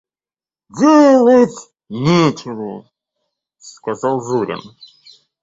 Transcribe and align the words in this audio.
«Делать 0.75 1.59
нечего!– 1.87 2.89
сказал 3.59 4.19
Зурин. 4.19 4.61